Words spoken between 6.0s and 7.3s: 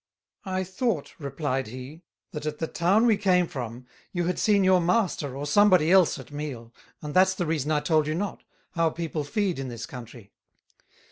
at meal, and